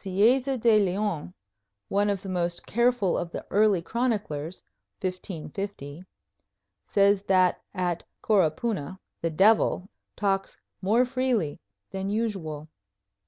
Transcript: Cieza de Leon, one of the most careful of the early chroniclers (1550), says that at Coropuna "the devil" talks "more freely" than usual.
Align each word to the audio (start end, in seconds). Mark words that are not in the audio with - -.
Cieza 0.00 0.58
de 0.60 0.80
Leon, 0.84 1.32
one 1.86 2.10
of 2.10 2.20
the 2.22 2.28
most 2.28 2.66
careful 2.66 3.16
of 3.16 3.30
the 3.30 3.46
early 3.50 3.80
chroniclers 3.80 4.60
(1550), 5.00 6.02
says 6.88 7.22
that 7.28 7.62
at 7.72 8.02
Coropuna 8.20 8.98
"the 9.22 9.30
devil" 9.30 9.88
talks 10.16 10.58
"more 10.82 11.04
freely" 11.04 11.60
than 11.92 12.10
usual. 12.10 12.66